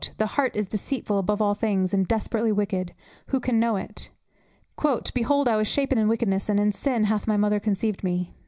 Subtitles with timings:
[0.17, 2.95] "The heart is deceitful above all things, and desperately wicked,
[3.27, 4.09] who can know it."
[5.13, 8.33] "Behold, I was shapen in wickedness, and in sin hath my mother conceived me."